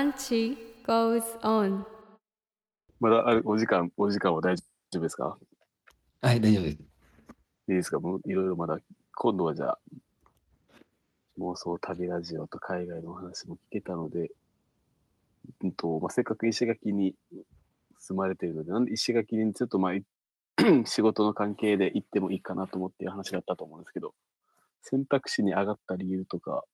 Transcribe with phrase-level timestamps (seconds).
[0.00, 1.84] Lunch goes on.
[3.00, 4.62] まだあるお時間、お時間は大丈
[4.96, 5.36] 夫ですか？
[6.22, 6.78] はい、大丈夫です。
[6.78, 6.82] い
[7.68, 8.00] いですか？
[8.00, 8.78] もういろいろまだ、
[9.14, 9.78] 今度はじゃあ、
[11.38, 14.30] 妄想旅ラジオと海外のお話も聞けたので、
[15.62, 17.14] うんとまあ、せっかく石垣に
[17.98, 20.02] 住まれているので、なんで石垣にちょっとまあ、い
[20.86, 24.14] 仕事の関係で行ってもいいかなと思っていう話があったと思うんですけど、
[24.80, 26.64] 選択肢に上がった理由とか、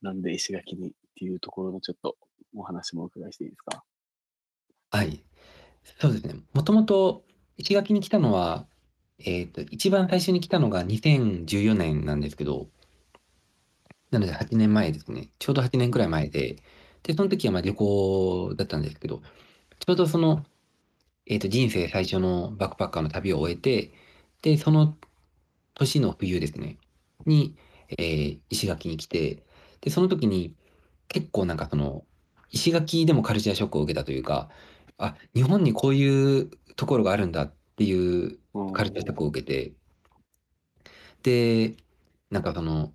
[0.00, 2.16] なんで石垣にっていうところのちょっと
[2.54, 3.84] お話もお伺いしていいですか？
[4.90, 5.22] はい。
[6.00, 6.36] そうですね。
[6.54, 7.24] もともと
[7.56, 8.66] 石垣に来たのは、
[9.18, 12.68] えっと、一番最初に来たのが2014年なんですけど、
[14.10, 15.30] なので8年前ですね。
[15.38, 16.56] ちょうど8年くらい前で、
[17.02, 19.22] で、その時はまあ旅行だったんですけど、
[19.80, 20.44] ちょうどその、
[21.26, 23.92] えっと、人生最初のバックパッカーの旅を終えて、
[24.42, 24.96] で、その
[25.74, 26.78] 年の冬ですね、
[27.26, 27.56] に、
[27.90, 29.44] えー石垣に来て、
[29.82, 30.54] で、その時に
[31.08, 32.04] 結構なんかその、
[32.50, 34.50] 石垣でもカルチャーショックを受けたというか、
[34.98, 39.74] あ、日本にこういうところがあるんだっていううんカルチャーショックを受けて、
[41.22, 41.76] で、
[42.30, 42.92] なんかその、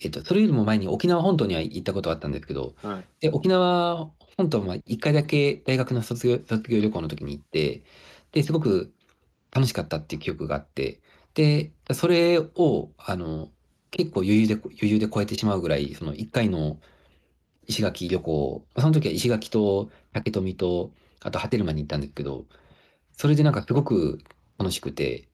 [0.00, 3.08] えっと、それよりも前に沖縄本島には行ったことはあったんですけど、はい。
[3.20, 7.84] で、沖縄本島は1回だけ大学の卒業、卒業旅行の時に行って、
[8.32, 8.94] で、すごく
[9.52, 11.02] 楽しかったっていう記憶があって、
[11.34, 13.52] で、それを、あの、
[13.90, 16.80] 結構余裕で、余裕で超えてしまうぐらい、その1回の
[17.66, 22.46] 石垣旅行、その時は石垣と竹富と、あと波照間に行ったんですけど、
[23.12, 24.20] それでなんかすごく
[24.58, 25.28] 楽しくて、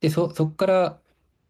[0.00, 1.00] で、そ、そっから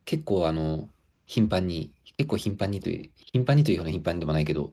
[0.05, 0.89] 結構あの、
[1.27, 4.73] 頻繁に、結構頻繁にという、頻繁にというほど頻繁でもないけど、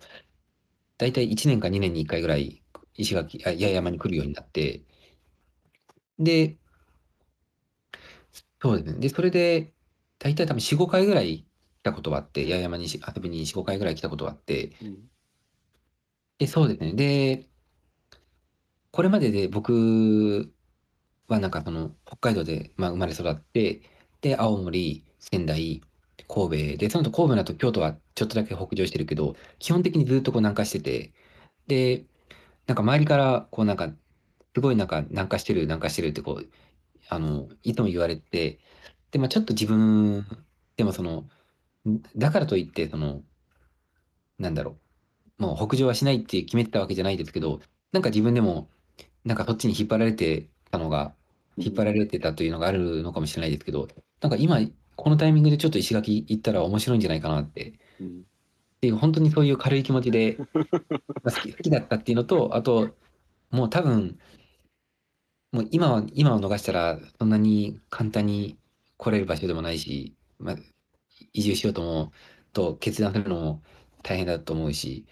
[0.99, 2.63] だいたい1年か2年に1回ぐらい
[2.95, 4.83] 石垣、あ、八重山に来るようになって、
[6.19, 6.57] で、
[8.61, 8.99] そうですね。
[8.99, 9.73] で、それで、
[10.19, 11.48] だいたい多分4、5回ぐらい
[11.83, 15.09] たことはあって、八重山にし遊びに4、5回ぐらい来たことはあって、うん。
[16.37, 16.93] で、そうですね。
[16.93, 17.47] で、
[18.91, 20.51] これまでで僕
[21.27, 23.81] はなんかその北海道で、まあ、生まれ育って、
[24.21, 25.81] で、青森、仙台、
[26.27, 31.13] 神戸で、その後神戸の後京都はちょっとだけ北上してるけど、基本的にずっとこう南下してて、
[31.67, 32.05] で、
[32.67, 33.89] なんか周りからこうなんか、
[34.55, 36.49] すごいなんか南下してる、南下してるってこう、
[37.09, 38.59] あの、いつも言われて、
[39.11, 40.25] で、まあちょっと自分
[40.77, 41.29] でもその、ん
[42.15, 43.23] だからといって、その、
[44.37, 44.77] なんだろ
[45.39, 48.69] う、もう北上はしないって決めてたわけじゃないですけど、なんか自分でも、
[49.25, 51.13] なんかそっちに引っ張られてたのが、
[51.57, 53.87] 引っ張られてたというのがあるのかもしれないですけど、
[54.21, 54.59] なんか今、
[54.95, 58.07] このタイミングでちょっと石垣行ったら面白いんじゃないかなって、うん。
[58.07, 60.37] っていう本当にそういう軽い気持ちで、
[61.23, 62.95] まあ好き好きだったっていうのと、あと、
[63.51, 64.19] もう多分、
[65.51, 68.57] もう今は、今を逃したら、そんなに簡単に
[68.97, 70.55] 来れる場所でもないし、まあ、
[71.33, 72.11] 移住しようとも、
[72.53, 73.63] と決断するのも
[74.03, 75.05] 大変だと思うし、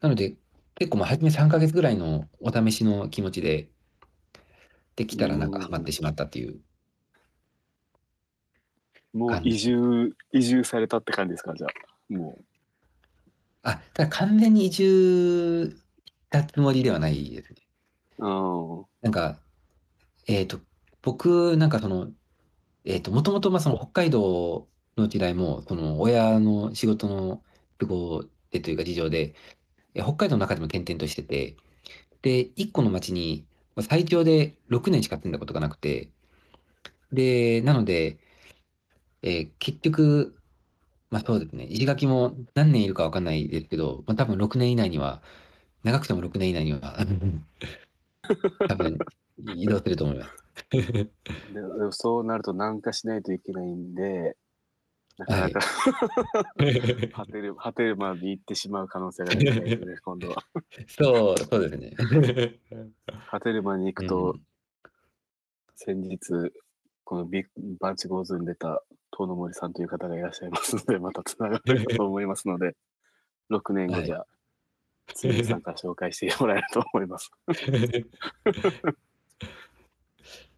[0.00, 0.36] なので、
[0.76, 3.68] 結構まあ初め3ヶ月ぐらいのお試しの気持ちで、
[4.96, 6.60] できたらなんかハマってしまったっていう。
[9.12, 11.54] もう移住、移住されたって感じですか？
[11.54, 12.12] じゃあ。
[12.12, 12.38] も
[13.62, 15.76] あ、ただ完全に移住し
[16.30, 17.56] たつもりではないですね。
[18.18, 18.26] う。
[18.26, 18.84] うん。
[19.02, 19.40] なんか、
[20.26, 20.60] えっと、
[21.02, 22.10] 僕、なんかその、
[22.88, 24.66] えっと、もともと、まあ、その北海道
[24.96, 27.44] の時代も、その、親の仕事の
[27.78, 29.34] 都合でというか事情で、
[29.94, 31.56] え北海道の中でも転々としてて、
[32.22, 36.10] で、一個の町に、まあ最長で6年しか住んだことがなくて、
[37.12, 38.18] で、なので、
[39.22, 40.36] えー結局、
[41.10, 45.22] まあそうですね、石垣も何年いるかわかんないですけど、まあ多分6年以内には、
[45.84, 47.06] 長くても6年以内には、
[48.66, 48.98] 多分
[49.56, 50.47] 移動すると思います。
[50.70, 51.10] で
[51.90, 54.36] そうなると南下しないといけないんで、
[55.18, 55.60] なかなか、
[57.12, 60.44] 果てる、果てるまで行ってしまう可能性が出てきますね、 今度は。
[60.86, 62.60] そう、そうですね。
[63.28, 64.42] 果てるまでに行くうと、ん
[65.74, 66.18] 先日、
[67.04, 67.44] このビ
[67.80, 68.82] バンチゴーズに出た
[69.12, 72.76] 遠野森さんという方がいらっしゃいますので、またつながってると思いますので、
[73.50, 74.24] 6年後じゃ、
[75.06, 77.30] つさんから紹介してもらえると思います。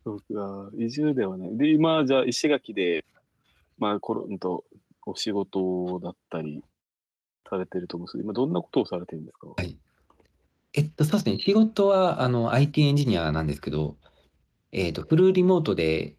[0.05, 1.56] 僕は移住ではない。
[1.56, 3.05] で、今、じゃあ石垣で、
[3.79, 4.64] まあ、コロンと
[5.06, 6.62] お仕事だったり
[7.49, 9.49] されてると思うんですけど、今どんなことをされてるんですか？
[9.56, 9.76] はい
[10.73, 11.38] えっと、そうですね。
[11.41, 13.97] 仕事は、あの、IT エンジニアなんですけど、
[14.70, 16.17] えっと、フルリモートで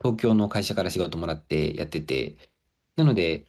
[0.00, 2.36] 東京の会社から仕事もらってやってて、
[2.96, 3.46] なので、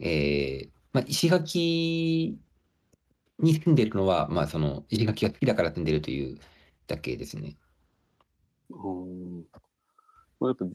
[0.00, 2.38] えーまあ、石垣
[3.38, 6.38] に住んでるのは、まあ、その、石垣が好きだから住んでるという
[6.86, 7.58] だけですね。
[8.70, 9.44] うん。
[10.40, 10.66] まあ、やっぱ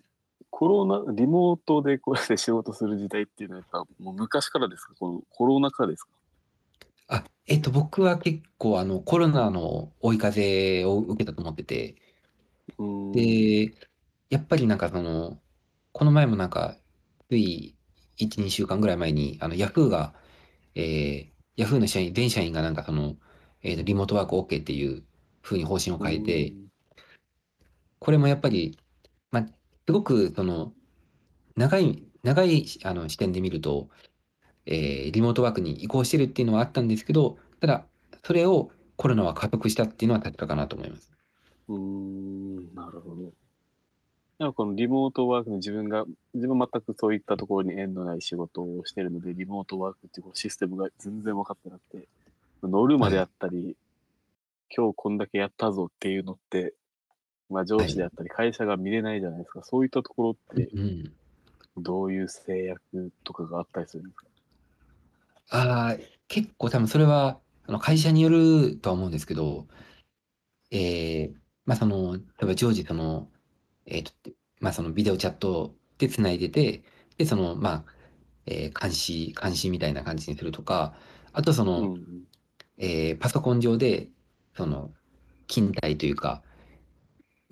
[0.50, 4.94] コロナ、リモートでこうやって仕事する時代っていうのは、やっぱもう昔からですか？
[5.00, 6.10] このコロナ禍ですか？
[7.08, 11.96] あ、えっと、僕は結構あのコロナの追い風を受けたと思ってて、
[12.78, 13.12] うーん。
[13.12, 13.74] で、
[14.30, 15.40] やっぱりなんかその、
[15.92, 16.78] この前もなんか、
[17.30, 17.76] つい
[18.18, 20.14] 1、2週間ぐらい前に、あの、ヤフーが、
[20.76, 21.26] えー、
[21.58, 23.16] ヤフーの社員、全社員がなんかその、
[23.64, 25.04] えーと、リモートワーク OK っていう
[25.42, 26.54] 風に方針を変えて、
[28.02, 28.80] これもやっぱり、
[29.30, 29.46] まあ、
[29.86, 30.74] すごくその、
[31.56, 33.90] 長い、長いあの視点で見ると、
[34.66, 37.86] えーリモートワークに移行してるっていうのはあったんですけど、ただ、
[38.26, 41.12] それをコロナは加速したっていうのは確かかなと思います。
[41.70, 43.34] うーん、なるほど。
[44.40, 52.08] でもこのリモートワークの自分が、自分は全くそういったところに縁のない仕事をしてるので、リモートワークっていうシステムが全然分かってなくて、
[52.64, 53.76] ノルマであったり、
[54.76, 56.74] 今日こんだけやったぞっていうのって、
[57.52, 59.62] まあ上司であったり会社が見れないじゃないですか。
[59.64, 61.14] そういったところってうん。
[61.78, 64.26] どういう制約とかがあったりするんですか？
[65.50, 69.68] ああ、結構多分それは、あの会社によるとは思うんですけど、
[70.72, 71.34] えー
[71.66, 73.30] まあその、例えば常時その、
[73.86, 74.12] えーと、
[74.60, 76.84] まあそのビデオチャットでつないでて、
[77.18, 77.84] で、その、まあ、
[78.46, 80.94] えー監視、監視みたいな感じにするとか、
[81.32, 82.24] あとその、うん。
[82.78, 84.10] えーパソコン上で、
[84.58, 84.92] その、
[85.48, 86.42] 勤怠というか、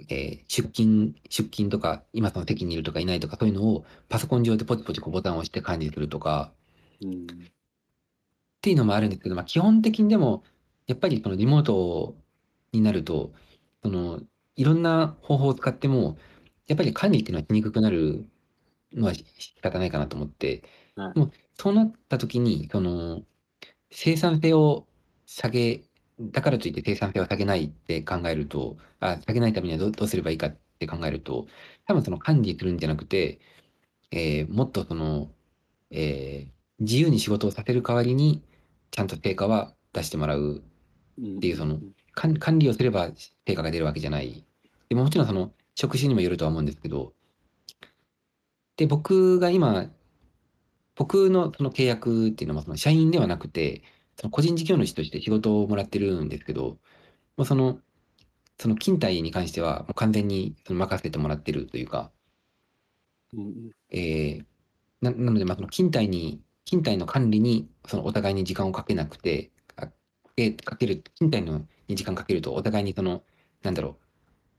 [0.09, 6.53] えー出勤、出勤とか、今その席にいるとかいないとか、そういうのをパソコン上でポチポチこうボタンを押して管理するとか、
[7.01, 7.25] うん。
[7.25, 10.43] っていうのもあるんですけど、まあ、基本的にでも、
[10.87, 12.15] やっぱりそのリモート
[12.73, 13.33] になると、
[13.83, 14.21] その、
[14.55, 16.17] いろんな方法を使っても、
[16.67, 18.25] やっぱり管理っていうのはしにくくなる
[18.93, 20.63] のはし仕方ないかなと思って、
[20.95, 23.23] はいもうそうなった時に、その、
[23.91, 24.87] 生産性を
[25.25, 25.83] 下げ、
[26.19, 31.47] だからといって生産性を下げないって考えると、あ、下げないためにはどうどうすればいいかって考えると、
[31.87, 33.39] 多分その管理するんじゃなくて、
[34.11, 35.31] えーもっとその、
[35.91, 38.41] えー自由に仕事をさせる代わりに、
[38.91, 40.63] ちゃんと成果は出してもらう。
[41.17, 41.37] うん。
[41.37, 41.79] っていうその
[42.13, 43.11] 管管理をすれば
[43.45, 44.45] 成果が出るわけじゃない。
[44.89, 47.13] でももちろんその職種にもよるとは思うんですけど、
[48.77, 49.91] で、僕が今、
[50.95, 53.83] 僕のその契約っていうのはその社員ではなくて、
[54.19, 56.79] その個人事業主として仕事をもらってるんですけど、
[57.37, 57.81] もうその、
[58.59, 62.11] その勤怠に関してはもう完全にその任せてもらってるというか、
[63.33, 63.71] うん。
[63.91, 64.45] えー
[65.01, 69.93] ななので、まあ、その勤怠に、勤怠の管理に、そのお互いに時間をかけなくて、あか
[70.35, 73.23] けかける、勤怠のに時間かけると、お互いにその、
[73.63, 73.99] なんだろ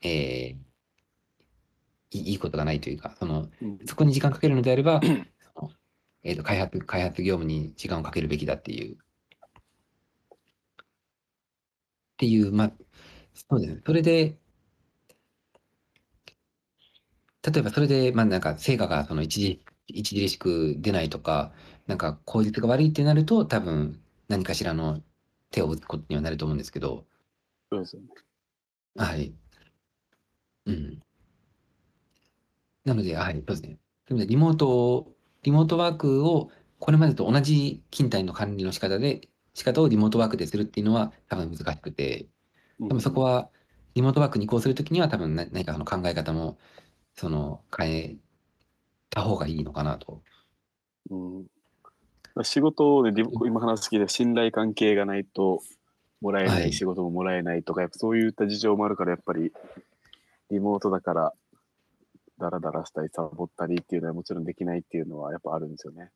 [0.03, 0.71] う、えー
[2.13, 3.79] いいことがないというか、その、うん。
[3.87, 5.01] そこに時間かけるのであれば、
[5.55, 5.71] その
[6.23, 8.99] えーと、開発、開発業務に時間をかけるべきだっていう。
[12.21, 12.73] っていう、まあ、
[13.35, 13.83] そうですね。
[13.87, 14.39] それで、
[17.43, 19.65] 例えばそれで、まあなんか成果がその一時、
[19.99, 21.53] 著しく出ないとか、
[21.87, 25.03] なんか効率が悪いってなると、多分何かしらの
[25.51, 27.07] 手を打つことにはなると思うんですけど、
[27.73, 28.09] そうですよね。
[28.97, 29.35] はい。
[30.65, 31.03] うん。
[32.85, 33.79] なので、はい、そうですね。
[34.09, 42.27] なので、リモートを、リモートワークをこれまでと同じ勤怠の管理の仕方で、仕方をリモートワークでするっていうのは多分難しくて、
[42.81, 43.51] 多多分そこは
[43.95, 46.59] リモートワークに移行するときには多分な何かその考え方も、
[47.15, 48.17] その変え
[49.11, 50.23] た方がいいのかなと。
[51.11, 51.47] うん。
[52.43, 55.63] 仕事で今話聞いて信頼関係がないと
[56.21, 56.73] もらえなはいい。
[56.73, 59.53] 仕事ももらえないとか、やっぱそういった事情もあるからやっぱり
[60.51, 61.33] リモートだから
[62.39, 66.11] ダラダラしたりサボったりっていうのはもちろんできないっていうのはやっぱあるんですよね。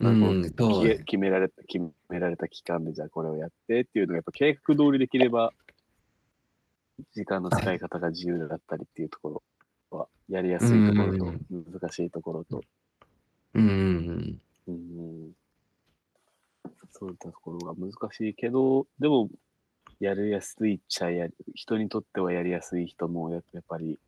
[0.00, 5.52] うなん決められた決められた期間でじゃあこれをやってっていうのがやっぱ計画通りできれば
[7.14, 9.42] 時間の使い方が自由だったりっていうとこ
[9.90, 12.62] ろはやりやすいところと難しいところと。
[13.54, 15.30] うん、うん
[16.92, 19.28] そういったところが難しいけど、でも、
[20.00, 23.98] やりやすいっちゃやり、人にとってはやりやすい人もややっぱり、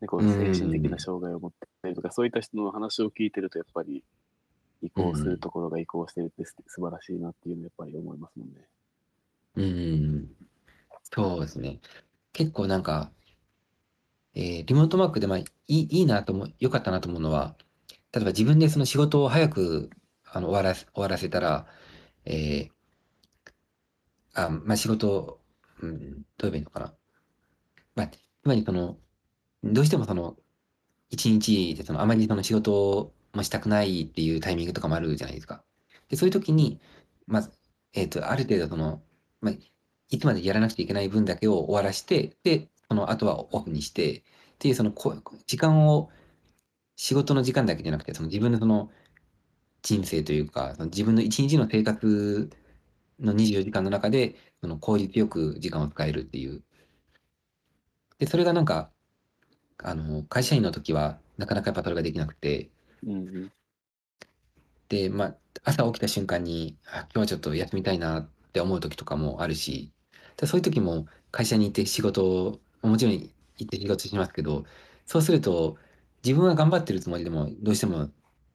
[0.00, 4.04] ね、こう精神的な障害を持ってたりとか、そういった人の話を聞いてると、やっぱり
[4.82, 8.68] 移行するところが移行してるってす素晴らしいなっていうのはやっぱり思いますもんね。
[9.56, 10.28] うん、
[11.04, 11.80] そうですね。
[12.32, 13.10] 結構なんか、
[14.34, 17.54] えーリモートワークでまあいいいいなと思う、良かったなと思うのは、
[18.12, 19.90] 例えば自分でその仕事を早く
[20.26, 21.66] あの終わらせ、終わらせたら、
[22.24, 22.72] えー
[24.34, 25.40] あ、まあ仕事、
[25.80, 26.94] うん、どう言えばいいのかな。
[27.94, 28.96] まあ、つまりその、
[29.62, 30.36] どうしてもその、
[31.10, 35.64] 一日でその、あまりその仕事もしたくないっていうタイミングとかもあるじゃないですか。
[36.08, 36.80] で、そういう時に、
[37.26, 37.50] まず、
[37.94, 39.02] えっと、ある程度その、
[39.40, 39.54] まあ、
[40.10, 44.22] いつまでやらなくちゃいけない分だけを終わらして、で、その後はオフにして、っ
[44.58, 46.10] ていうそのこ時間を、
[46.96, 48.90] 仕事の時間だけじゃなくて、その自分のその
[49.82, 52.50] 人生というか、その自分の一日の生活
[53.18, 56.62] の24時間の中で、その効率よく時間を使えるっていう。
[58.18, 58.90] で、それがなんか、
[59.78, 62.70] あの、会社員の時は、なかなかやっぱそれができなくて、
[63.06, 63.52] うんうん。
[64.88, 69.92] で、まあ、朝起きた瞬間に、あ、今日はちょっと休みたいなって思う時とかもあるし、
[70.36, 73.30] でそういう時も会社に行って仕事を、もちろん行
[73.64, 74.64] って仕事しますけど、
[75.06, 75.78] そうすると、
[76.24, 78.10] 自分は頑張ってるつもりでも、どうしても、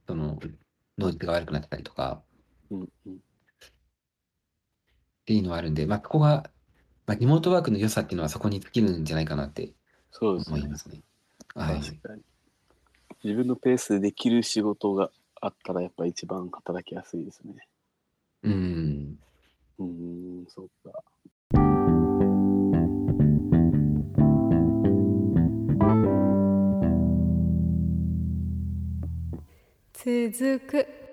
[0.07, 0.39] その、
[0.97, 2.23] 能力が悪くなってたりとか、
[2.71, 3.13] うんうん。
[3.15, 3.19] っ
[5.25, 6.49] ていうのはあるんで、まあ、ここが、
[7.05, 9.73] まあ、リモートワークの良さっていうのはそこに尽きるんじゃないかなって
[10.11, 10.77] そうですね思いま。
[10.77, 11.01] すね。
[11.55, 11.79] はい。
[11.79, 12.21] 確かに。
[13.23, 15.09] 自分のペースでできる仕事が
[15.41, 17.67] あったら、やっぱ一番働きやすいですね。
[18.43, 19.19] うん。
[19.79, 21.03] うーん、そうか。
[29.93, 31.06] 続く